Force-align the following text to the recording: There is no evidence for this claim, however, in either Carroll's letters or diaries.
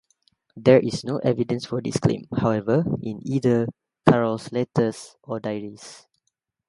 There 0.55 0.79
is 0.79 1.03
no 1.03 1.19
evidence 1.19 1.67
for 1.67 1.79
this 1.79 1.97
claim, 1.99 2.25
however, 2.35 2.83
in 3.03 3.19
either 3.21 3.67
Carroll's 4.09 4.51
letters 4.51 5.15
or 5.21 5.39
diaries. 5.39 6.07